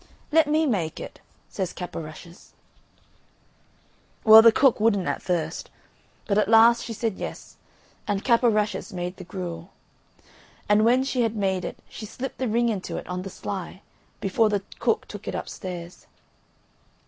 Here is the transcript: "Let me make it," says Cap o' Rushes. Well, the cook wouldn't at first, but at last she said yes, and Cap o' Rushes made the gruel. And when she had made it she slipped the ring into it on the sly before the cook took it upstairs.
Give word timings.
"Let 0.31 0.47
me 0.47 0.65
make 0.65 0.99
it," 0.99 1.19
says 1.47 1.73
Cap 1.73 1.95
o' 1.95 2.01
Rushes. 2.01 2.53
Well, 4.23 4.41
the 4.41 4.51
cook 4.51 4.79
wouldn't 4.79 5.07
at 5.07 5.21
first, 5.21 5.69
but 6.25 6.39
at 6.39 6.49
last 6.49 6.83
she 6.83 6.91
said 6.91 7.17
yes, 7.19 7.57
and 8.07 8.23
Cap 8.23 8.43
o' 8.43 8.49
Rushes 8.49 8.91
made 8.91 9.17
the 9.17 9.23
gruel. 9.23 9.69
And 10.67 10.83
when 10.85 11.03
she 11.03 11.21
had 11.21 11.35
made 11.35 11.63
it 11.63 11.77
she 11.87 12.07
slipped 12.07 12.39
the 12.39 12.47
ring 12.47 12.67
into 12.67 12.97
it 12.97 13.05
on 13.05 13.21
the 13.21 13.29
sly 13.29 13.83
before 14.19 14.49
the 14.49 14.63
cook 14.79 15.07
took 15.07 15.27
it 15.27 15.35
upstairs. 15.35 16.07